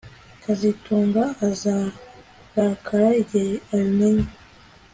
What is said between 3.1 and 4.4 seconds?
igihe abimenye